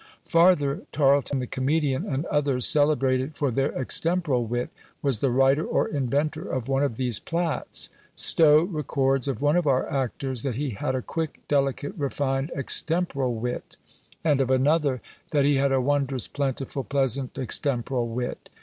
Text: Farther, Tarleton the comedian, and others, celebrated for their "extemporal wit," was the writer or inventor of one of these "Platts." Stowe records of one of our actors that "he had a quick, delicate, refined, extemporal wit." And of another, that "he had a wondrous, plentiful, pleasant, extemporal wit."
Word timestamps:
Farther, 0.25 0.81
Tarleton 0.91 1.37
the 1.37 1.45
comedian, 1.45 2.05
and 2.07 2.25
others, 2.25 2.65
celebrated 2.65 3.35
for 3.35 3.51
their 3.51 3.69
"extemporal 3.79 4.47
wit," 4.47 4.71
was 5.03 5.19
the 5.19 5.29
writer 5.29 5.63
or 5.63 5.87
inventor 5.87 6.41
of 6.41 6.67
one 6.67 6.81
of 6.81 6.97
these 6.97 7.19
"Platts." 7.19 7.91
Stowe 8.15 8.63
records 8.63 9.27
of 9.27 9.43
one 9.43 9.55
of 9.55 9.67
our 9.67 9.87
actors 9.87 10.41
that 10.41 10.55
"he 10.55 10.71
had 10.71 10.95
a 10.95 11.03
quick, 11.03 11.41
delicate, 11.47 11.93
refined, 11.95 12.51
extemporal 12.55 13.35
wit." 13.35 13.77
And 14.23 14.41
of 14.41 14.49
another, 14.49 15.03
that 15.29 15.45
"he 15.45 15.57
had 15.57 15.71
a 15.71 15.79
wondrous, 15.79 16.27
plentiful, 16.27 16.83
pleasant, 16.83 17.37
extemporal 17.37 18.07
wit." 18.07 18.49